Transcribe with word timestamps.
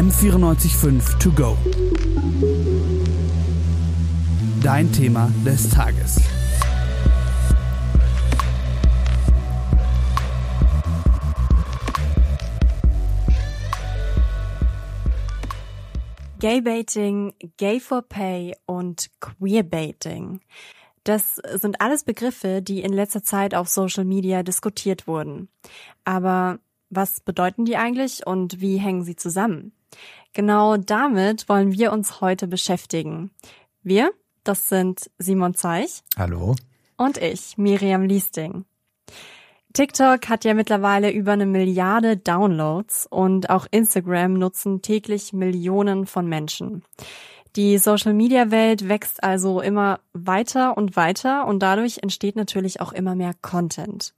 M945 0.00 1.18
To 1.18 1.30
Go. 1.32 1.58
Dein 4.62 4.90
Thema 4.92 5.30
des 5.44 5.68
Tages. 5.68 6.22
Gaybaiting, 16.38 17.34
Gay 17.58 17.78
for 17.78 18.00
Pay 18.00 18.56
und 18.64 19.10
Queerbaiting. 19.20 20.40
Das 21.04 21.36
sind 21.56 21.82
alles 21.82 22.04
Begriffe, 22.04 22.62
die 22.62 22.80
in 22.80 22.94
letzter 22.94 23.22
Zeit 23.22 23.54
auf 23.54 23.68
Social 23.68 24.06
Media 24.06 24.42
diskutiert 24.42 25.06
wurden. 25.06 25.50
Aber 26.06 26.58
was 26.90 27.20
bedeuten 27.20 27.64
die 27.64 27.76
eigentlich 27.76 28.26
und 28.26 28.60
wie 28.60 28.76
hängen 28.76 29.04
sie 29.04 29.16
zusammen? 29.16 29.72
Genau 30.32 30.76
damit 30.76 31.48
wollen 31.48 31.72
wir 31.72 31.92
uns 31.92 32.20
heute 32.20 32.46
beschäftigen. 32.46 33.30
Wir, 33.82 34.10
das 34.44 34.68
sind 34.68 35.10
Simon 35.18 35.54
Zeich. 35.54 36.02
Hallo. 36.16 36.54
Und 36.96 37.16
ich, 37.16 37.56
Miriam 37.56 38.02
Liesting. 38.02 38.64
TikTok 39.72 40.28
hat 40.28 40.44
ja 40.44 40.54
mittlerweile 40.54 41.10
über 41.12 41.32
eine 41.32 41.46
Milliarde 41.46 42.16
Downloads 42.16 43.06
und 43.06 43.50
auch 43.50 43.66
Instagram 43.70 44.34
nutzen 44.34 44.82
täglich 44.82 45.32
Millionen 45.32 46.06
von 46.06 46.26
Menschen. 46.26 46.82
Die 47.56 47.78
Social-Media-Welt 47.78 48.88
wächst 48.88 49.22
also 49.24 49.60
immer 49.60 50.00
weiter 50.12 50.76
und 50.76 50.96
weiter 50.96 51.46
und 51.46 51.60
dadurch 51.60 51.98
entsteht 52.02 52.36
natürlich 52.36 52.80
auch 52.80 52.92
immer 52.92 53.14
mehr 53.14 53.32
Content. 53.42 54.14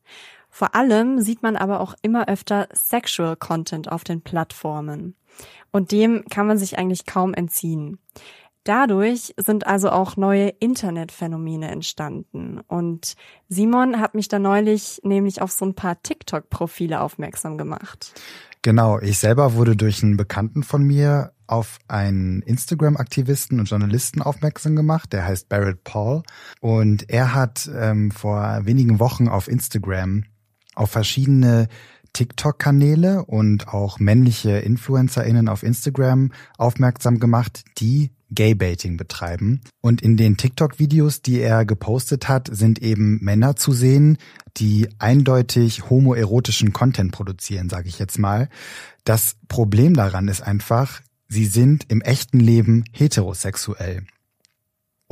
Vor 0.54 0.74
allem 0.74 1.18
sieht 1.22 1.42
man 1.42 1.56
aber 1.56 1.80
auch 1.80 1.94
immer 2.02 2.28
öfter 2.28 2.68
Sexual 2.74 3.36
Content 3.36 3.90
auf 3.90 4.04
den 4.04 4.20
Plattformen. 4.20 5.16
Und 5.72 5.92
dem 5.92 6.24
kann 6.30 6.46
man 6.46 6.58
sich 6.58 6.76
eigentlich 6.76 7.06
kaum 7.06 7.32
entziehen. 7.32 7.98
Dadurch 8.64 9.34
sind 9.38 9.66
also 9.66 9.90
auch 9.90 10.18
neue 10.18 10.48
Internetphänomene 10.48 11.68
entstanden. 11.68 12.60
Und 12.68 13.14
Simon 13.48 13.98
hat 13.98 14.14
mich 14.14 14.28
da 14.28 14.38
neulich 14.38 15.00
nämlich 15.02 15.40
auf 15.40 15.50
so 15.50 15.64
ein 15.64 15.74
paar 15.74 16.00
TikTok-Profile 16.02 17.00
aufmerksam 17.00 17.56
gemacht. 17.56 18.12
Genau, 18.60 19.00
ich 19.00 19.18
selber 19.18 19.54
wurde 19.54 19.74
durch 19.74 20.04
einen 20.04 20.18
Bekannten 20.18 20.62
von 20.62 20.84
mir 20.84 21.32
auf 21.48 21.78
einen 21.88 22.42
Instagram-Aktivisten 22.42 23.58
und 23.58 23.70
Journalisten 23.70 24.22
aufmerksam 24.22 24.76
gemacht, 24.76 25.12
der 25.12 25.26
heißt 25.26 25.48
Barrett 25.48 25.82
Paul. 25.82 26.22
Und 26.60 27.10
er 27.10 27.34
hat 27.34 27.68
ähm, 27.74 28.10
vor 28.10 28.60
wenigen 28.62 29.00
Wochen 29.00 29.28
auf 29.28 29.48
Instagram 29.48 30.24
auf 30.74 30.90
verschiedene 30.90 31.68
TikTok-Kanäle 32.12 33.24
und 33.24 33.68
auch 33.68 33.98
männliche 33.98 34.58
InfluencerInnen 34.58 35.48
auf 35.48 35.62
Instagram 35.62 36.30
aufmerksam 36.58 37.18
gemacht, 37.18 37.64
die 37.78 38.10
Gaybaiting 38.30 38.96
betreiben. 38.96 39.60
Und 39.80 40.02
in 40.02 40.16
den 40.16 40.36
TikTok-Videos, 40.36 41.22
die 41.22 41.40
er 41.40 41.64
gepostet 41.64 42.28
hat, 42.28 42.48
sind 42.50 42.80
eben 42.80 43.18
Männer 43.22 43.56
zu 43.56 43.72
sehen, 43.72 44.18
die 44.56 44.88
eindeutig 44.98 45.88
homoerotischen 45.90 46.72
Content 46.72 47.12
produzieren, 47.12 47.68
sage 47.68 47.88
ich 47.88 47.98
jetzt 47.98 48.18
mal. 48.18 48.48
Das 49.04 49.36
Problem 49.48 49.94
daran 49.94 50.28
ist 50.28 50.42
einfach, 50.42 51.00
sie 51.28 51.46
sind 51.46 51.84
im 51.88 52.00
echten 52.00 52.40
Leben 52.40 52.84
heterosexuell. 52.92 54.04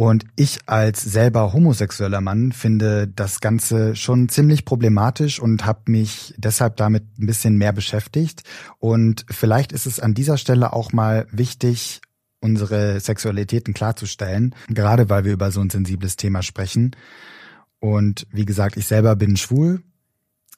Und 0.01 0.25
ich 0.35 0.61
als 0.65 1.03
selber 1.03 1.53
homosexueller 1.53 2.23
Mann 2.23 2.53
finde 2.53 3.07
das 3.07 3.41
Ganze 3.41 3.95
schon 3.95 4.31
ziemlich 4.31 4.65
problematisch 4.65 5.39
und 5.39 5.67
habe 5.67 5.91
mich 5.91 6.33
deshalb 6.39 6.79
damit 6.79 7.05
ein 7.19 7.27
bisschen 7.27 7.59
mehr 7.59 7.75
beschäftigt. 7.75 8.43
Und 8.79 9.27
vielleicht 9.29 9.73
ist 9.73 9.85
es 9.85 10.01
an 10.01 10.15
dieser 10.15 10.39
Stelle 10.39 10.73
auch 10.73 10.95
mal 10.95 11.27
wichtig, 11.33 12.01
unsere 12.41 12.99
Sexualitäten 12.99 13.75
klarzustellen, 13.75 14.55
gerade 14.71 15.11
weil 15.11 15.27
wir 15.27 15.35
über 15.35 15.51
so 15.51 15.61
ein 15.61 15.69
sensibles 15.69 16.17
Thema 16.17 16.43
sprechen. 16.43 16.97
Und 17.79 18.27
wie 18.33 18.47
gesagt, 18.47 18.79
ich 18.79 18.87
selber 18.87 19.17
bin 19.17 19.37
schwul. 19.37 19.83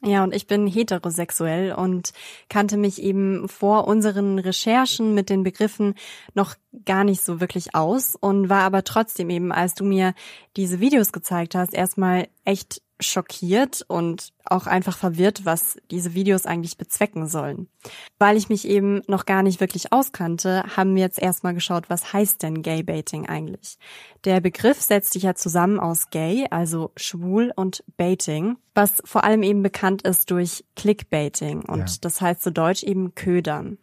Ja, 0.05 0.23
und 0.23 0.37
ich 0.37 0.47
bin 0.47 0.69
heterosexuell 0.69 1.73
und 1.73 2.13
kannte 2.49 2.77
mich 2.77 3.03
eben 3.03 3.49
vor 3.49 3.89
unseren 3.89 4.39
Recherchen 4.39 5.15
mit 5.15 5.31
den 5.31 5.43
Begriffen 5.43 5.95
noch 6.35 6.55
gar 6.85 7.05
nicht 7.05 7.23
so 7.23 7.41
wirklich 7.41 7.75
aus 7.75 8.17
und 8.17 8.49
war 8.49 8.63
aber 8.63 8.85
trotzdem 8.85 9.31
eben, 9.31 9.53
als 9.53 9.75
du 9.75 9.85
mir 9.85 10.15
diese 10.57 10.81
Videos 10.81 11.13
gezeigt 11.13 11.55
hast, 11.55 11.75
erstmal 11.75 12.29
echt 12.45 12.83
schockiert 13.03 13.85
und 13.89 14.33
auch 14.45 14.67
einfach 14.67 14.97
verwirrt, 14.97 15.45
was 15.45 15.77
diese 15.91 16.15
Videos 16.15 16.47
eigentlich 16.47 16.77
bezwecken 16.77 17.27
sollen. 17.27 17.69
Weil 18.19 18.37
ich 18.37 18.49
mich 18.49 18.67
eben 18.67 19.03
noch 19.09 19.27
gar 19.27 19.43
nicht 19.43 19.61
wirklich 19.61 19.93
auskannte, 19.93 20.65
haben 20.77 20.95
wir 20.95 21.03
jetzt 21.03 21.21
erstmal 21.21 21.55
geschaut, 21.55 21.91
was 21.91 22.13
heißt 22.13 22.43
denn 22.43 22.63
Gay-Baiting 22.63 23.29
eigentlich? 23.29 23.79
Der 24.25 24.41
Begriff 24.41 24.81
setzt 24.81 25.13
sich 25.13 25.25
ja 25.25 25.35
zusammen 25.35 25.81
aus 25.81 26.11
Gay, 26.11 26.47
also 26.51 26.93
schwul 26.97 27.53
und 27.55 27.85
Baiting, 27.97 28.57
was 28.75 29.03
vor 29.05 29.25
allem 29.25 29.43
eben 29.43 29.63
bekannt 29.63 30.03
ist 30.03 30.31
durch 30.31 30.65
Clickbaiting 30.77 31.63
und 31.63 31.91
ja. 31.91 31.97
das 32.01 32.21
heißt 32.21 32.43
zu 32.43 32.51
so 32.51 32.55
Deutsch 32.55 32.83
eben 32.83 33.15
Ködern. 33.15 33.79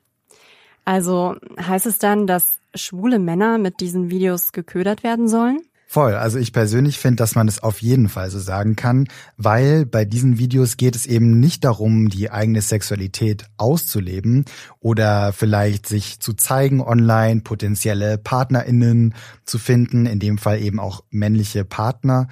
Also 0.85 1.35
heißt 1.59 1.85
es 1.85 1.99
dann, 1.99 2.27
dass 2.27 2.59
schwule 2.75 3.19
Männer 3.19 3.57
mit 3.57 3.79
diesen 3.79 4.09
Videos 4.09 4.51
geködert 4.51 5.03
werden 5.03 5.27
sollen? 5.27 5.61
Voll. 5.91 6.13
Also 6.13 6.37
ich 6.37 6.53
persönlich 6.53 6.99
finde, 6.99 7.15
dass 7.15 7.33
man 7.33 7.47
es 7.47 7.63
auf 7.63 7.81
jeden 7.81 8.09
Fall 8.09 8.29
so 8.29 8.37
sagen 8.37 8.75
kann, 8.75 9.07
weil 9.37 9.87
bei 9.87 10.05
diesen 10.05 10.37
Videos 10.37 10.77
geht 10.77 10.95
es 10.95 11.07
eben 11.07 11.39
nicht 11.39 11.63
darum, 11.63 12.09
die 12.09 12.29
eigene 12.29 12.61
Sexualität 12.61 13.45
auszuleben 13.57 14.45
oder 14.79 15.33
vielleicht 15.33 15.87
sich 15.87 16.19
zu 16.19 16.33
zeigen 16.33 16.79
online, 16.79 17.41
potenzielle 17.41 18.19
PartnerInnen 18.19 19.15
zu 19.45 19.57
finden, 19.57 20.05
in 20.05 20.19
dem 20.19 20.37
Fall 20.37 20.61
eben 20.61 20.79
auch 20.79 21.03
männliche 21.09 21.65
Partner, 21.65 22.27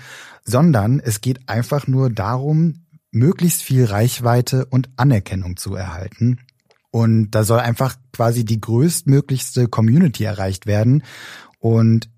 sondern 0.45 0.99
es 0.99 1.21
geht 1.21 1.49
einfach 1.49 1.87
nur 1.87 2.11
darum, 2.11 2.85
möglichst 3.09 3.63
viel 3.63 3.85
Reichweite 3.85 4.67
und 4.67 4.91
Anerkennung 4.97 5.57
zu 5.57 5.73
erhalten. 5.73 6.37
Und 6.97 7.29
da 7.29 7.43
soll 7.43 7.59
einfach 7.59 7.95
quasi 8.11 8.43
die 8.43 8.59
größtmöglichste 8.59 9.67
Community 9.67 10.23
erreicht 10.23 10.65
werden. 10.65 11.03
Und 11.59 12.09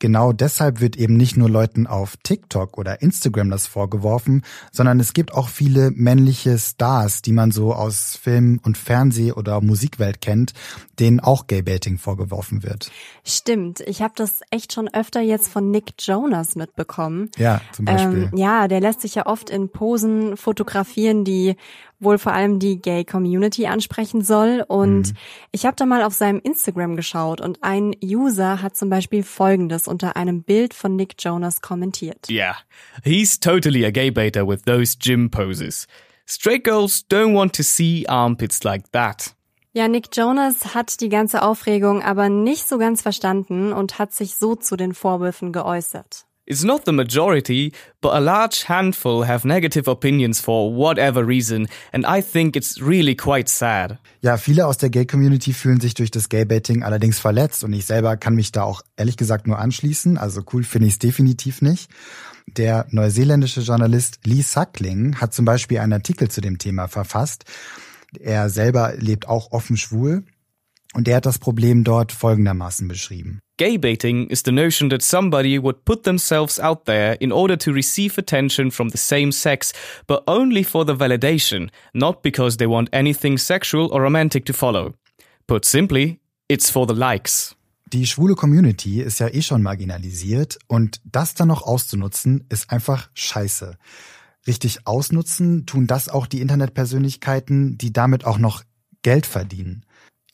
genau 0.00 0.32
deshalb 0.32 0.80
wird 0.80 0.96
eben 0.96 1.16
nicht 1.16 1.36
nur 1.36 1.48
Leuten 1.48 1.86
auf 1.86 2.16
TikTok 2.24 2.78
oder 2.78 3.00
Instagram 3.00 3.48
das 3.48 3.68
vorgeworfen, 3.68 4.42
sondern 4.72 4.98
es 4.98 5.12
gibt 5.12 5.32
auch 5.32 5.48
viele 5.48 5.92
männliche 5.92 6.58
Stars, 6.58 7.22
die 7.22 7.30
man 7.30 7.52
so 7.52 7.72
aus 7.72 8.16
Film 8.16 8.58
und 8.64 8.76
Fernseh 8.76 9.30
oder 9.30 9.60
Musikwelt 9.60 10.20
kennt, 10.20 10.52
denen 10.98 11.20
auch 11.20 11.46
Gaybaiting 11.46 11.96
vorgeworfen 11.96 12.64
wird. 12.64 12.90
Stimmt, 13.24 13.82
ich 13.86 14.02
habe 14.02 14.14
das 14.16 14.40
echt 14.50 14.72
schon 14.72 14.88
öfter 14.92 15.20
jetzt 15.20 15.46
von 15.46 15.70
Nick 15.70 15.92
Jonas 16.00 16.56
mitbekommen. 16.56 17.30
Ja, 17.36 17.60
zum 17.70 17.84
Beispiel. 17.84 18.30
Ähm, 18.32 18.36
ja, 18.36 18.66
der 18.66 18.80
lässt 18.80 19.02
sich 19.02 19.14
ja 19.14 19.26
oft 19.26 19.48
in 19.48 19.68
Posen 19.68 20.36
fotografieren, 20.36 21.24
die 21.24 21.54
wohl 22.00 22.18
vor 22.18 22.32
allem 22.32 22.58
die 22.58 22.80
Gay 22.80 23.04
Community 23.04 23.66
ansprechen 23.66 24.22
soll. 24.22 24.64
Und 24.66 25.08
mhm. 25.08 25.16
ich 25.52 25.66
habe 25.66 25.76
da 25.76 25.86
mal 25.86 26.02
auf 26.02 26.14
seinem 26.14 26.40
Instagram 26.40 26.96
geschaut 26.96 27.40
und 27.40 27.62
ein 27.62 27.94
User 28.02 28.62
hat 28.62 28.76
zum 28.76 28.90
Beispiel 28.90 29.22
Folgendes 29.22 29.88
unter 29.88 30.16
einem 30.16 30.42
Bild 30.42 30.74
von 30.74 30.96
Nick 30.96 31.14
Jonas 31.18 31.60
kommentiert. 31.60 32.28
Yeah, 32.30 32.56
he's 33.04 33.40
totally 33.40 33.84
a 33.84 33.90
gay 33.90 34.10
baiter 34.10 34.46
with 34.46 34.62
those 34.64 34.96
gym 34.98 35.30
poses. 35.30 35.86
Straight 36.26 36.64
girls 36.64 37.04
don't 37.08 37.34
want 37.34 37.54
to 37.56 37.62
see 37.62 38.06
armpits 38.06 38.62
like 38.62 38.90
that. 38.92 39.34
Ja, 39.72 39.86
Nick 39.86 40.08
Jonas 40.14 40.74
hat 40.74 41.00
die 41.00 41.08
ganze 41.08 41.42
Aufregung 41.42 42.02
aber 42.02 42.28
nicht 42.28 42.68
so 42.68 42.78
ganz 42.78 43.02
verstanden 43.02 43.72
und 43.72 43.98
hat 43.98 44.12
sich 44.12 44.36
so 44.36 44.56
zu 44.56 44.76
den 44.76 44.92
Vorwürfen 44.92 45.52
geäußert. 45.52 46.26
It's 46.50 46.64
not 46.64 46.86
the 46.86 46.92
majority, 46.92 47.72
but 48.00 48.14
a 48.14 48.20
large 48.20 48.64
handful 48.68 49.26
have 49.26 49.46
negative 49.46 49.86
opinions 49.86 50.40
for 50.40 50.74
whatever 50.74 51.26
reason, 51.26 51.68
and 51.92 52.06
I 52.06 52.22
think 52.22 52.56
it's 52.56 52.80
really 52.80 53.14
quite 53.14 53.50
sad. 53.50 53.98
Ja, 54.22 54.38
viele 54.38 54.66
aus 54.66 54.78
der 54.78 54.88
Gay-Community 54.88 55.52
fühlen 55.52 55.78
sich 55.78 55.92
durch 55.92 56.10
das 56.10 56.30
Gay-Baiting 56.30 56.84
allerdings 56.84 57.18
verletzt 57.18 57.64
und 57.64 57.74
ich 57.74 57.84
selber 57.84 58.16
kann 58.16 58.34
mich 58.34 58.50
da 58.50 58.62
auch 58.62 58.80
ehrlich 58.96 59.18
gesagt 59.18 59.46
nur 59.46 59.58
anschließen, 59.58 60.16
also 60.16 60.40
cool 60.54 60.64
finde 60.64 60.86
ich 60.86 60.94
es 60.94 60.98
definitiv 60.98 61.60
nicht. 61.60 61.90
Der 62.46 62.86
neuseeländische 62.92 63.60
Journalist 63.60 64.20
Lee 64.24 64.40
Suckling 64.40 65.16
hat 65.16 65.34
zum 65.34 65.44
Beispiel 65.44 65.80
einen 65.80 65.92
Artikel 65.92 66.30
zu 66.30 66.40
dem 66.40 66.56
Thema 66.56 66.88
verfasst. 66.88 67.44
Er 68.18 68.48
selber 68.48 68.94
lebt 68.96 69.28
auch 69.28 69.52
offen 69.52 69.76
schwul 69.76 70.24
und 70.94 71.08
er 71.08 71.16
hat 71.16 71.26
das 71.26 71.38
Problem 71.38 71.84
dort 71.84 72.12
folgendermaßen 72.12 72.88
beschrieben. 72.88 73.40
Gay 73.58 73.76
baiting 73.76 74.28
is 74.28 74.42
the 74.44 74.52
notion 74.52 74.88
that 74.90 75.02
somebody 75.02 75.60
would 75.60 75.84
put 75.84 76.04
themselves 76.04 76.60
out 76.60 76.84
there 76.84 77.14
in 77.14 77.32
order 77.32 77.58
to 77.58 77.72
receive 77.72 78.18
attention 78.18 78.70
from 78.70 78.88
the 78.88 78.98
same 78.98 79.32
sex, 79.32 79.72
but 80.06 80.22
only 80.26 80.62
for 80.62 80.86
the 80.86 80.94
validation, 80.94 81.68
not 81.92 82.22
because 82.22 82.56
they 82.56 82.68
want 82.68 82.88
anything 82.92 83.36
sexual 83.36 83.92
or 83.92 84.02
romantic 84.02 84.44
to 84.44 84.52
follow. 84.52 84.94
Put 85.46 85.64
simply, 85.64 86.20
it's 86.48 86.70
for 86.70 86.86
the 86.86 86.94
likes. 86.94 87.56
Die 87.92 88.06
schwule 88.06 88.34
Community 88.34 89.00
ist 89.00 89.18
ja 89.18 89.28
eh 89.28 89.40
schon 89.42 89.62
marginalisiert 89.62 90.58
und 90.66 91.00
das 91.04 91.34
dann 91.34 91.48
noch 91.48 91.62
auszunutzen, 91.62 92.44
ist 92.50 92.70
einfach 92.70 93.08
scheiße. 93.14 93.76
Richtig 94.46 94.86
ausnutzen 94.86 95.64
tun 95.66 95.86
das 95.86 96.08
auch 96.08 96.26
die 96.26 96.42
Internetpersönlichkeiten, 96.42 97.78
die 97.78 97.92
damit 97.92 98.24
auch 98.24 98.38
noch 98.38 98.62
Geld 99.02 99.26
verdienen. 99.26 99.84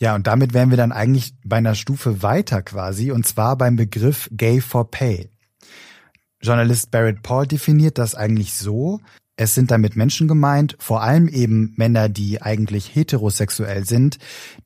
Ja, 0.01 0.15
und 0.15 0.27
damit 0.27 0.55
wären 0.55 0.71
wir 0.71 0.77
dann 0.77 0.93
eigentlich 0.93 1.35
bei 1.45 1.57
einer 1.57 1.75
Stufe 1.75 2.23
weiter 2.23 2.63
quasi, 2.63 3.13
und 3.13 3.27
zwar 3.27 3.57
beim 3.57 3.77
Begriff 3.77 4.29
Gay 4.33 4.61
for 4.61 4.91
Pay. 4.91 5.31
Journalist 6.41 6.91
Barrett 6.91 7.23
Paul 7.23 7.47
definiert 7.47 7.97
das 7.99 8.15
eigentlich 8.15 8.55
so, 8.55 9.01
es 9.37 9.55
sind 9.55 9.73
damit 9.73 9.97
Menschen 9.97 10.29
gemeint, 10.29 10.77
vor 10.79 11.03
allem 11.03 11.27
eben 11.27 11.75
Männer, 11.77 12.09
die 12.09 12.41
eigentlich 12.41 12.95
heterosexuell 12.95 13.85
sind, 13.85 14.19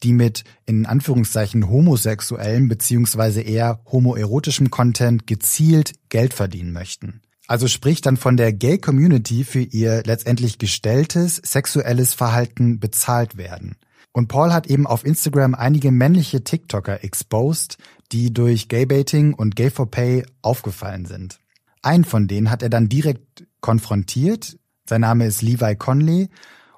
die 0.02 0.12
mit 0.12 0.44
in 0.66 0.84
Anführungszeichen 0.84 1.70
homosexuellen 1.70 2.68
beziehungsweise 2.68 3.40
eher 3.40 3.80
homoerotischem 3.90 4.70
Content 4.70 5.26
gezielt 5.26 5.94
Geld 6.10 6.34
verdienen 6.34 6.72
möchten. 6.72 7.22
Also 7.46 7.66
spricht 7.66 8.04
dann 8.04 8.18
von 8.18 8.36
der 8.36 8.52
Gay 8.52 8.76
Community 8.78 9.42
für 9.44 9.62
ihr 9.62 10.02
letztendlich 10.04 10.58
gestelltes 10.58 11.36
sexuelles 11.36 12.12
Verhalten 12.12 12.78
bezahlt 12.78 13.38
werden. 13.38 13.76
Und 14.12 14.28
Paul 14.28 14.52
hat 14.52 14.66
eben 14.66 14.86
auf 14.86 15.04
Instagram 15.04 15.54
einige 15.54 15.90
männliche 15.90 16.42
TikToker 16.42 17.04
exposed, 17.04 17.78
die 18.10 18.32
durch 18.32 18.68
Gaybaiting 18.68 19.34
und 19.34 19.54
Gay 19.54 19.70
for 19.70 19.90
Pay 19.90 20.24
aufgefallen 20.42 21.04
sind. 21.04 21.38
Einen 21.82 22.04
von 22.04 22.26
denen 22.26 22.50
hat 22.50 22.62
er 22.62 22.70
dann 22.70 22.88
direkt 22.88 23.46
konfrontiert. 23.60 24.58
Sein 24.88 25.02
Name 25.02 25.26
ist 25.26 25.42
Levi 25.42 25.76
Conley. 25.76 26.28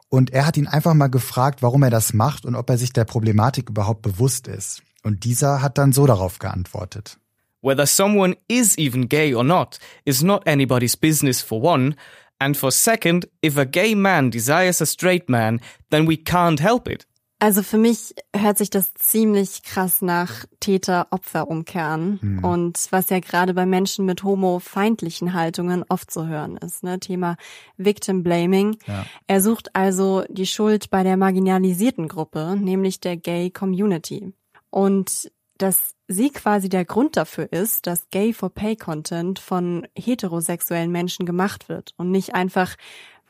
Und 0.08 0.30
er 0.30 0.44
hat 0.44 0.56
ihn 0.56 0.66
einfach 0.66 0.92
mal 0.94 1.06
gefragt, 1.06 1.62
warum 1.62 1.84
er 1.84 1.90
das 1.90 2.12
macht 2.12 2.44
und 2.44 2.56
ob 2.56 2.68
er 2.68 2.76
sich 2.76 2.92
der 2.92 3.04
Problematik 3.04 3.70
überhaupt 3.70 4.02
bewusst 4.02 4.48
ist. 4.48 4.82
Und 5.02 5.24
dieser 5.24 5.62
hat 5.62 5.78
dann 5.78 5.92
so 5.92 6.06
darauf 6.06 6.40
geantwortet. 6.40 7.18
Whether 7.62 7.86
someone 7.86 8.36
is 8.48 8.76
even 8.78 9.08
gay 9.08 9.34
or 9.34 9.44
not 9.44 9.78
is 10.04 10.22
not 10.22 10.46
anybody's 10.46 10.96
business 10.96 11.42
for 11.42 11.62
one, 11.62 11.94
and 12.38 12.56
for 12.56 12.72
second, 12.72 13.28
if 13.44 13.56
a 13.56 13.66
gay 13.66 13.94
man 13.94 14.30
desires 14.30 14.80
a 14.80 14.86
straight 14.86 15.28
man, 15.28 15.60
then 15.90 16.08
we 16.08 16.16
can't 16.16 16.60
help 16.60 16.88
it. 16.88 17.06
Also 17.40 17.62
für 17.62 17.78
mich 17.78 18.14
hört 18.36 18.58
sich 18.58 18.68
das 18.68 18.92
ziemlich 18.92 19.62
krass 19.62 20.02
nach 20.02 20.44
Täter-Opfer 20.60 21.48
umkehren 21.48 22.18
mhm. 22.20 22.44
und 22.44 22.86
was 22.90 23.08
ja 23.08 23.18
gerade 23.18 23.54
bei 23.54 23.64
Menschen 23.64 24.04
mit 24.04 24.22
homofeindlichen 24.22 25.32
Haltungen 25.32 25.82
oft 25.88 26.10
zu 26.10 26.26
hören 26.26 26.58
ist, 26.58 26.84
ne? 26.84 27.00
Thema 27.00 27.36
Victim 27.78 28.22
Blaming. 28.22 28.76
Ja. 28.86 29.06
Er 29.26 29.40
sucht 29.40 29.74
also 29.74 30.22
die 30.28 30.46
Schuld 30.46 30.90
bei 30.90 31.02
der 31.02 31.16
marginalisierten 31.16 32.08
Gruppe, 32.08 32.56
nämlich 32.60 33.00
der 33.00 33.16
Gay 33.16 33.50
Community. 33.50 34.34
Und 34.68 35.32
dass 35.56 35.94
sie 36.08 36.28
quasi 36.30 36.68
der 36.68 36.84
Grund 36.84 37.16
dafür 37.16 37.50
ist, 37.50 37.86
dass 37.86 38.10
Gay 38.10 38.34
for 38.34 38.50
Pay 38.50 38.76
Content 38.76 39.38
von 39.38 39.88
heterosexuellen 39.96 40.92
Menschen 40.92 41.24
gemacht 41.24 41.70
wird 41.70 41.94
und 41.96 42.10
nicht 42.10 42.34
einfach, 42.34 42.76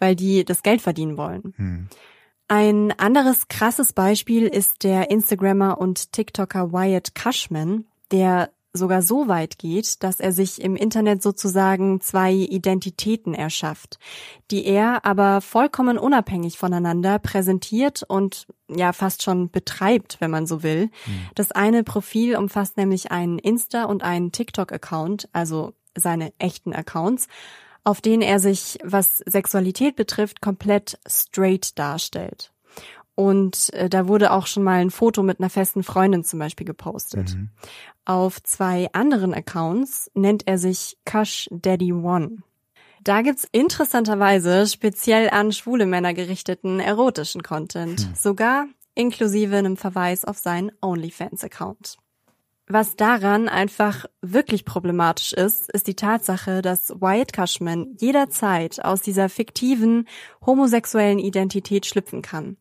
weil 0.00 0.16
die 0.16 0.44
das 0.44 0.64
Geld 0.64 0.80
verdienen 0.82 1.16
wollen. 1.16 1.54
Mhm. 1.56 1.88
Ein 2.52 2.92
anderes 2.98 3.46
krasses 3.46 3.92
Beispiel 3.92 4.48
ist 4.48 4.82
der 4.82 5.12
Instagrammer 5.12 5.80
und 5.80 6.10
TikToker 6.10 6.72
Wyatt 6.72 7.14
Cushman, 7.14 7.84
der 8.10 8.50
sogar 8.72 9.02
so 9.02 9.28
weit 9.28 9.56
geht, 9.56 10.02
dass 10.02 10.18
er 10.18 10.32
sich 10.32 10.60
im 10.60 10.74
Internet 10.74 11.22
sozusagen 11.22 12.00
zwei 12.00 12.32
Identitäten 12.32 13.34
erschafft, 13.34 14.00
die 14.50 14.66
er 14.66 15.04
aber 15.04 15.40
vollkommen 15.42 15.96
unabhängig 15.96 16.58
voneinander 16.58 17.20
präsentiert 17.20 18.02
und 18.08 18.48
ja 18.68 18.92
fast 18.92 19.22
schon 19.22 19.52
betreibt, 19.52 20.20
wenn 20.20 20.32
man 20.32 20.48
so 20.48 20.64
will. 20.64 20.86
Mhm. 21.06 21.28
Das 21.36 21.52
eine 21.52 21.84
Profil 21.84 22.34
umfasst 22.34 22.76
nämlich 22.76 23.12
einen 23.12 23.38
Insta- 23.38 23.84
und 23.84 24.02
einen 24.02 24.32
TikTok-Account, 24.32 25.28
also 25.32 25.72
seine 25.96 26.32
echten 26.40 26.72
Accounts 26.72 27.28
auf 27.84 28.00
denen 28.00 28.22
er 28.22 28.38
sich, 28.38 28.78
was 28.84 29.18
Sexualität 29.18 29.96
betrifft, 29.96 30.40
komplett 30.40 30.98
straight 31.06 31.78
darstellt. 31.78 32.52
Und 33.14 33.72
äh, 33.74 33.90
da 33.90 34.08
wurde 34.08 34.32
auch 34.32 34.46
schon 34.46 34.62
mal 34.62 34.80
ein 34.80 34.90
Foto 34.90 35.22
mit 35.22 35.40
einer 35.40 35.50
festen 35.50 35.82
Freundin 35.82 36.24
zum 36.24 36.38
Beispiel 36.38 36.66
gepostet. 36.66 37.34
Mhm. 37.34 37.50
Auf 38.06 38.42
zwei 38.42 38.88
anderen 38.92 39.34
Accounts 39.34 40.10
nennt 40.14 40.46
er 40.46 40.58
sich 40.58 40.96
Kush 41.04 41.48
Daddy 41.50 41.92
One. 41.92 42.38
Da 43.02 43.22
gibt's 43.22 43.46
interessanterweise 43.50 44.66
speziell 44.66 45.30
an 45.30 45.52
schwule 45.52 45.86
Männer 45.86 46.14
gerichteten 46.14 46.80
erotischen 46.80 47.42
Content, 47.42 48.08
mhm. 48.08 48.14
sogar 48.14 48.66
inklusive 48.94 49.56
einem 49.56 49.76
Verweis 49.76 50.24
auf 50.24 50.38
seinen 50.38 50.72
OnlyFans-Account. 50.80 51.98
Was 52.72 52.94
daran 52.94 53.48
einfach 53.48 54.06
wirklich 54.22 54.64
problematisch 54.64 55.32
ist, 55.32 55.72
ist 55.72 55.88
die 55.88 55.96
Tatsache, 55.96 56.62
dass 56.62 56.90
Wyatt 57.00 57.32
Cushman 57.32 57.96
jederzeit 57.98 58.84
aus 58.84 59.02
dieser 59.02 59.28
fiktiven 59.28 60.06
homosexuellen 60.46 61.18
Identität 61.18 61.84
schlüpfen 61.84 62.22
kann. 62.22 62.58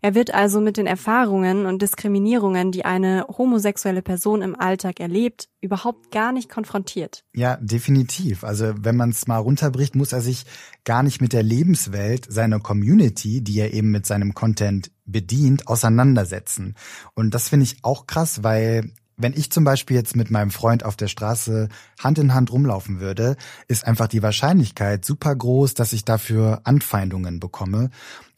Er 0.00 0.16
wird 0.16 0.34
also 0.34 0.60
mit 0.60 0.76
den 0.76 0.88
Erfahrungen 0.88 1.66
und 1.66 1.80
Diskriminierungen, 1.80 2.72
die 2.72 2.84
eine 2.84 3.24
homosexuelle 3.28 4.02
Person 4.02 4.42
im 4.42 4.58
Alltag 4.58 4.98
erlebt, 4.98 5.48
überhaupt 5.60 6.10
gar 6.10 6.32
nicht 6.32 6.48
konfrontiert. 6.48 7.24
Ja, 7.32 7.56
definitiv. 7.56 8.42
Also 8.42 8.74
wenn 8.76 8.96
man 8.96 9.10
es 9.10 9.28
mal 9.28 9.38
runterbricht, 9.38 9.94
muss 9.94 10.12
er 10.12 10.22
sich 10.22 10.44
gar 10.84 11.04
nicht 11.04 11.20
mit 11.20 11.32
der 11.32 11.44
Lebenswelt 11.44 12.26
seiner 12.30 12.58
Community, 12.58 13.42
die 13.42 13.60
er 13.60 13.72
eben 13.72 13.92
mit 13.92 14.06
seinem 14.06 14.34
Content 14.34 14.90
bedient, 15.04 15.68
auseinandersetzen. 15.68 16.74
Und 17.14 17.32
das 17.32 17.48
finde 17.48 17.64
ich 17.64 17.76
auch 17.82 18.06
krass, 18.06 18.42
weil 18.42 18.92
wenn 19.16 19.32
ich 19.32 19.50
zum 19.50 19.64
Beispiel 19.64 19.96
jetzt 19.96 20.16
mit 20.16 20.30
meinem 20.30 20.50
Freund 20.50 20.84
auf 20.84 20.96
der 20.96 21.08
Straße 21.08 21.68
Hand 22.00 22.18
in 22.18 22.34
Hand 22.34 22.52
rumlaufen 22.52 23.00
würde, 23.00 23.36
ist 23.68 23.86
einfach 23.86 24.08
die 24.08 24.22
Wahrscheinlichkeit 24.22 25.04
super 25.04 25.34
groß, 25.34 25.74
dass 25.74 25.92
ich 25.92 26.04
dafür 26.04 26.60
Anfeindungen 26.64 27.40
bekomme. 27.40 27.90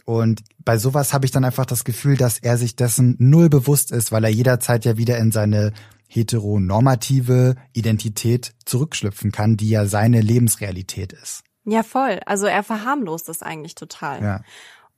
Und 0.04 0.42
bei 0.64 0.76
sowas 0.76 1.14
habe 1.14 1.24
ich 1.24 1.32
dann 1.32 1.44
einfach 1.44 1.66
das 1.66 1.84
Gefühl, 1.84 2.16
dass 2.16 2.38
er 2.38 2.58
sich 2.58 2.76
dessen 2.76 3.16
null 3.18 3.48
bewusst 3.48 3.90
ist, 3.90 4.12
weil 4.12 4.24
er 4.24 4.30
jederzeit 4.30 4.84
ja 4.84 4.98
wieder 4.98 5.18
in 5.18 5.32
seine 5.32 5.72
heteronormative 6.08 7.56
Identität 7.72 8.54
zurückschlüpfen 8.66 9.32
kann, 9.32 9.56
die 9.56 9.70
ja 9.70 9.86
seine 9.86 10.20
Lebensrealität 10.20 11.12
ist. 11.12 11.42
Ja, 11.64 11.82
voll. 11.82 12.20
Also 12.26 12.46
er 12.46 12.62
verharmlost 12.62 13.28
es 13.28 13.42
eigentlich 13.42 13.74
total. 13.74 14.22
Ja. 14.22 14.40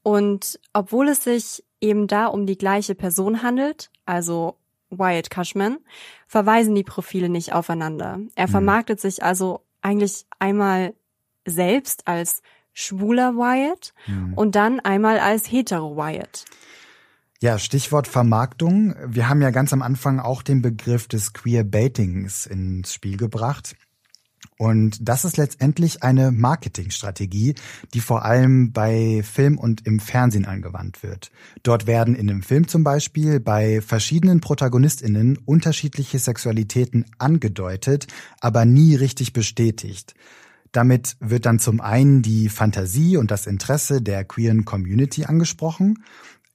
Und 0.02 0.58
obwohl 0.72 1.08
es 1.08 1.24
sich 1.24 1.64
eben 1.80 2.06
da 2.06 2.26
um 2.26 2.46
die 2.46 2.58
gleiche 2.58 2.94
Person 2.94 3.42
handelt, 3.42 3.90
also 4.04 4.58
Wyatt 4.90 5.30
Cushman, 5.30 5.78
verweisen 6.26 6.74
die 6.74 6.84
Profile 6.84 7.28
nicht 7.28 7.52
aufeinander. 7.52 8.20
Er 8.34 8.46
mhm. 8.46 8.50
vermarktet 8.50 9.00
sich 9.00 9.22
also 9.22 9.64
eigentlich 9.82 10.26
einmal 10.38 10.94
selbst 11.44 12.06
als 12.06 12.42
schwuler 12.72 13.34
Wyatt 13.34 13.94
mhm. 14.06 14.34
und 14.34 14.54
dann 14.54 14.80
einmal 14.80 15.18
als 15.18 15.50
hetero 15.50 15.96
Wyatt. 15.96 16.44
Ja, 17.40 17.58
Stichwort 17.58 18.08
Vermarktung. 18.08 18.94
Wir 19.06 19.28
haben 19.28 19.42
ja 19.42 19.50
ganz 19.50 19.72
am 19.72 19.82
Anfang 19.82 20.20
auch 20.20 20.42
den 20.42 20.62
Begriff 20.62 21.06
des 21.06 21.34
Queer 21.34 21.64
Baitings 21.64 22.46
ins 22.46 22.94
Spiel 22.94 23.18
gebracht. 23.18 23.76
Und 24.58 25.06
das 25.06 25.24
ist 25.24 25.36
letztendlich 25.36 26.02
eine 26.02 26.32
Marketingstrategie, 26.32 27.54
die 27.92 28.00
vor 28.00 28.24
allem 28.24 28.72
bei 28.72 29.22
Film 29.22 29.58
und 29.58 29.86
im 29.86 30.00
Fernsehen 30.00 30.46
angewandt 30.46 31.02
wird. 31.02 31.30
Dort 31.62 31.86
werden 31.86 32.14
in 32.14 32.30
einem 32.30 32.42
Film 32.42 32.66
zum 32.66 32.82
Beispiel 32.82 33.38
bei 33.38 33.82
verschiedenen 33.82 34.40
Protagonistinnen 34.40 35.38
unterschiedliche 35.44 36.18
Sexualitäten 36.18 37.04
angedeutet, 37.18 38.06
aber 38.40 38.64
nie 38.64 38.94
richtig 38.94 39.34
bestätigt. 39.34 40.14
Damit 40.72 41.16
wird 41.20 41.46
dann 41.46 41.58
zum 41.58 41.80
einen 41.80 42.22
die 42.22 42.48
Fantasie 42.48 43.16
und 43.16 43.30
das 43.30 43.46
Interesse 43.46 44.00
der 44.00 44.24
queeren 44.24 44.64
Community 44.64 45.24
angesprochen. 45.24 46.02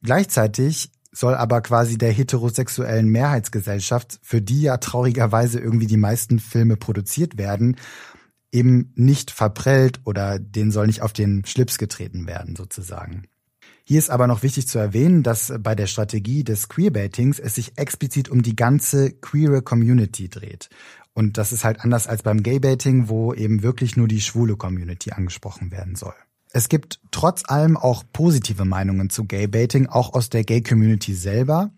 Gleichzeitig 0.03 0.91
soll 1.11 1.35
aber 1.35 1.61
quasi 1.61 1.97
der 1.97 2.11
heterosexuellen 2.11 3.07
Mehrheitsgesellschaft, 3.09 4.19
für 4.21 4.41
die 4.41 4.61
ja 4.61 4.77
traurigerweise 4.77 5.59
irgendwie 5.59 5.87
die 5.87 5.97
meisten 5.97 6.39
Filme 6.39 6.77
produziert 6.77 7.37
werden, 7.37 7.75
eben 8.51 8.91
nicht 8.95 9.31
verprellt 9.31 10.01
oder 10.05 10.39
denen 10.39 10.71
soll 10.71 10.87
nicht 10.87 11.01
auf 11.01 11.13
den 11.13 11.45
Schlips 11.45 11.77
getreten 11.77 12.27
werden, 12.27 12.55
sozusagen. 12.55 13.23
Hier 13.83 13.99
ist 13.99 14.09
aber 14.09 14.27
noch 14.27 14.43
wichtig 14.43 14.67
zu 14.67 14.77
erwähnen, 14.77 15.23
dass 15.23 15.51
bei 15.59 15.75
der 15.75 15.87
Strategie 15.87 16.43
des 16.43 16.69
Queerbaitings 16.69 17.39
es 17.39 17.55
sich 17.55 17.77
explizit 17.77 18.29
um 18.29 18.41
die 18.41 18.55
ganze 18.55 19.11
queere 19.11 19.61
Community 19.61 20.29
dreht. 20.29 20.69
Und 21.13 21.37
das 21.37 21.51
ist 21.51 21.63
halt 21.65 21.81
anders 21.81 22.07
als 22.07 22.23
beim 22.23 22.41
Gaybaiting, 22.41 23.09
wo 23.09 23.33
eben 23.33 23.63
wirklich 23.63 23.97
nur 23.97 24.07
die 24.07 24.21
schwule 24.21 24.55
Community 24.55 25.11
angesprochen 25.11 25.71
werden 25.71 25.95
soll. 25.95 26.13
Es 26.53 26.67
gibt 26.67 26.99
trotz 27.11 27.43
allem 27.45 27.77
auch 27.77 28.03
positive 28.11 28.65
Meinungen 28.65 29.09
zu 29.09 29.23
Gaybaiting, 29.25 29.87
auch 29.87 30.13
aus 30.13 30.29
der 30.29 30.43
Gay-Community 30.43 31.13
selber. 31.13 31.71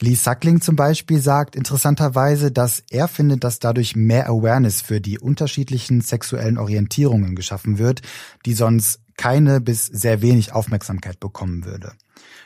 Lee 0.00 0.14
Suckling 0.14 0.60
zum 0.60 0.74
Beispiel 0.74 1.20
sagt 1.20 1.54
interessanterweise, 1.54 2.50
dass 2.50 2.82
er 2.90 3.06
findet, 3.06 3.44
dass 3.44 3.60
dadurch 3.60 3.94
mehr 3.94 4.28
Awareness 4.28 4.82
für 4.82 5.00
die 5.00 5.18
unterschiedlichen 5.18 6.00
sexuellen 6.00 6.58
Orientierungen 6.58 7.36
geschaffen 7.36 7.78
wird, 7.78 8.02
die 8.44 8.54
sonst 8.54 9.00
keine 9.16 9.60
bis 9.60 9.86
sehr 9.86 10.22
wenig 10.22 10.52
Aufmerksamkeit 10.52 11.20
bekommen 11.20 11.64
würde. 11.64 11.92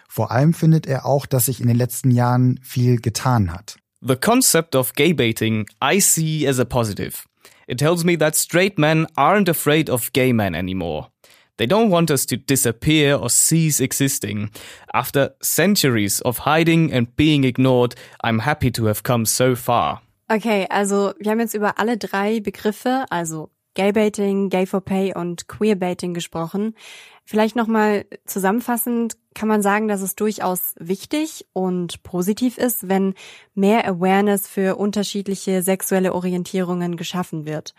Vor 0.09 0.31
allem 0.31 0.53
findet 0.53 0.87
er 0.87 1.07
auch, 1.07 1.25
dass 1.25 1.47
sich 1.47 1.61
in 1.61 1.67
den 1.67 1.77
letzten 1.77 2.11
Jahren 2.11 2.61
viel 2.63 3.01
getan 3.01 3.53
hat. 3.53 3.79
The 4.03 4.17
concept 4.17 4.75
of 4.75 4.95
gaybaiting 4.95 5.67
I 5.83 6.01
see 6.01 6.47
as 6.47 6.59
a 6.59 6.65
positive. 6.65 7.25
It 7.67 7.79
tells 7.79 8.05
me 8.05 8.19
that 8.19 8.37
straight 8.37 8.79
men 8.79 9.07
aren't 9.15 9.49
afraid 9.49 9.89
of 9.89 10.13
gay 10.13 10.33
men 10.33 10.55
anymore. 10.55 11.09
They 11.61 11.67
don't 11.67 11.91
want 11.91 12.11
us 12.11 12.25
to 12.29 12.39
disappear 12.39 13.17
or 13.17 13.29
cease 13.29 13.81
existing. 13.81 14.49
After 14.95 15.35
centuries 15.43 16.23
of 16.23 16.47
hiding 16.47 16.91
and 16.91 17.15
being 17.17 17.45
ignored, 17.45 17.95
I'm 18.25 18.39
happy 18.39 18.71
to 18.71 18.87
have 18.87 19.03
come 19.03 19.27
so 19.27 19.55
far. 19.55 20.01
Okay, 20.33 20.67
also 20.71 21.13
wir 21.19 21.31
haben 21.31 21.41
jetzt 21.41 21.53
über 21.53 21.79
alle 21.79 21.99
drei 21.99 22.41
Begriffe, 22.41 23.05
also 23.11 23.51
Gaybaiting, 23.75 24.49
Gay 24.49 24.65
for 24.65 24.81
Pay 24.81 25.13
und 25.15 25.49
Queerbaiting 25.49 26.15
gesprochen. 26.15 26.75
Vielleicht 27.27 27.57
nochmal 27.57 28.07
zusammenfassend 28.25 29.19
kann 29.35 29.49
man 29.49 29.61
sagen, 29.61 29.87
dass 29.87 30.01
es 30.01 30.17
durchaus 30.17 30.75
wichtig 30.81 31.47
und 31.53 32.03
positiv 32.03 32.57
ist, 32.57 32.89
wenn 32.89 33.15
mehr 33.55 33.87
Awareness 33.87 34.49
für 34.49 34.77
unterschiedliche 34.77 35.63
sexuelle 35.63 36.15
Orientierungen 36.15 36.97
geschaffen 36.97 37.45
wird. 37.45 37.75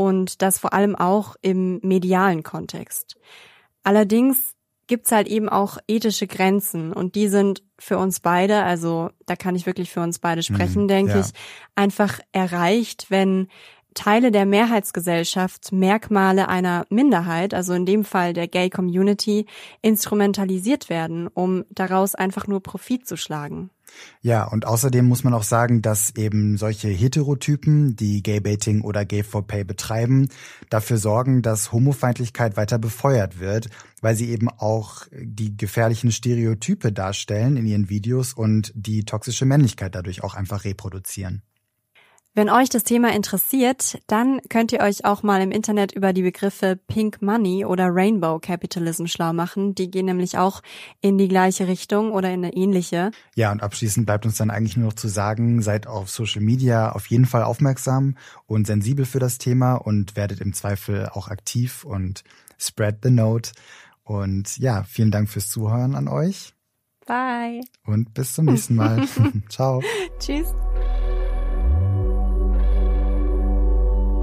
Und 0.00 0.40
das 0.40 0.58
vor 0.58 0.72
allem 0.72 0.96
auch 0.96 1.36
im 1.42 1.78
medialen 1.82 2.42
Kontext. 2.42 3.16
Allerdings 3.82 4.54
gibt's 4.86 5.12
halt 5.12 5.28
eben 5.28 5.50
auch 5.50 5.76
ethische 5.88 6.26
Grenzen 6.26 6.94
und 6.94 7.16
die 7.16 7.28
sind 7.28 7.62
für 7.78 7.98
uns 7.98 8.20
beide, 8.20 8.62
also 8.62 9.10
da 9.26 9.36
kann 9.36 9.56
ich 9.56 9.66
wirklich 9.66 9.90
für 9.90 10.00
uns 10.00 10.18
beide 10.18 10.42
sprechen, 10.42 10.84
mhm, 10.84 10.88
denke 10.88 11.12
ja. 11.12 11.20
ich, 11.20 11.26
einfach 11.74 12.18
erreicht, 12.32 13.10
wenn 13.10 13.48
Teile 13.92 14.30
der 14.30 14.46
Mehrheitsgesellschaft 14.46 15.70
Merkmale 15.70 16.48
einer 16.48 16.86
Minderheit, 16.88 17.52
also 17.52 17.74
in 17.74 17.84
dem 17.84 18.02
Fall 18.02 18.32
der 18.32 18.48
Gay 18.48 18.70
Community, 18.70 19.44
instrumentalisiert 19.82 20.88
werden, 20.88 21.26
um 21.26 21.66
daraus 21.68 22.14
einfach 22.14 22.46
nur 22.46 22.62
Profit 22.62 23.06
zu 23.06 23.18
schlagen. 23.18 23.68
Ja, 24.22 24.44
und 24.44 24.66
außerdem 24.66 25.06
muss 25.06 25.24
man 25.24 25.32
auch 25.32 25.42
sagen, 25.42 25.82
dass 25.82 26.14
eben 26.16 26.56
solche 26.56 26.88
Heterotypen, 26.88 27.96
die 27.96 28.22
Gaybaiting 28.22 28.82
oder 28.82 29.04
Gay 29.04 29.22
for 29.22 29.46
Pay 29.46 29.64
betreiben, 29.64 30.28
dafür 30.68 30.98
sorgen, 30.98 31.42
dass 31.42 31.72
Homofeindlichkeit 31.72 32.56
weiter 32.56 32.78
befeuert 32.78 33.40
wird, 33.40 33.70
weil 34.02 34.16
sie 34.16 34.30
eben 34.30 34.48
auch 34.48 35.06
die 35.12 35.56
gefährlichen 35.56 36.12
Stereotype 36.12 36.92
darstellen 36.92 37.56
in 37.56 37.66
ihren 37.66 37.88
Videos 37.88 38.34
und 38.34 38.72
die 38.74 39.04
toxische 39.04 39.46
Männlichkeit 39.46 39.94
dadurch 39.94 40.22
auch 40.22 40.34
einfach 40.34 40.64
reproduzieren. 40.64 41.42
Wenn 42.32 42.48
euch 42.48 42.68
das 42.68 42.84
Thema 42.84 43.12
interessiert, 43.12 43.98
dann 44.06 44.40
könnt 44.48 44.70
ihr 44.70 44.80
euch 44.80 45.04
auch 45.04 45.24
mal 45.24 45.42
im 45.42 45.50
Internet 45.50 45.90
über 45.90 46.12
die 46.12 46.22
Begriffe 46.22 46.78
Pink 46.86 47.20
Money 47.20 47.64
oder 47.64 47.88
Rainbow 47.90 48.38
Capitalism 48.38 49.06
schlau 49.06 49.32
machen. 49.32 49.74
Die 49.74 49.90
gehen 49.90 50.06
nämlich 50.06 50.38
auch 50.38 50.62
in 51.00 51.18
die 51.18 51.26
gleiche 51.26 51.66
Richtung 51.66 52.12
oder 52.12 52.30
in 52.30 52.44
eine 52.44 52.54
ähnliche. 52.54 53.10
Ja, 53.34 53.50
und 53.50 53.64
abschließend 53.64 54.06
bleibt 54.06 54.26
uns 54.26 54.36
dann 54.36 54.50
eigentlich 54.50 54.76
nur 54.76 54.86
noch 54.86 54.94
zu 54.94 55.08
sagen, 55.08 55.60
seid 55.60 55.88
auf 55.88 56.08
Social 56.08 56.40
Media 56.40 56.92
auf 56.92 57.06
jeden 57.06 57.26
Fall 57.26 57.42
aufmerksam 57.42 58.16
und 58.46 58.64
sensibel 58.64 59.06
für 59.06 59.18
das 59.18 59.38
Thema 59.38 59.74
und 59.74 60.14
werdet 60.14 60.40
im 60.40 60.52
Zweifel 60.52 61.08
auch 61.08 61.26
aktiv 61.28 61.84
und 61.84 62.22
spread 62.58 62.98
the 63.02 63.10
note. 63.10 63.50
Und 64.04 64.56
ja, 64.58 64.84
vielen 64.84 65.10
Dank 65.10 65.28
fürs 65.28 65.48
Zuhören 65.48 65.96
an 65.96 66.06
euch. 66.06 66.54
Bye. 67.06 67.62
Und 67.84 68.14
bis 68.14 68.34
zum 68.34 68.44
nächsten 68.44 68.76
Mal. 68.76 69.04
Ciao. 69.48 69.82
Tschüss. 70.20 70.54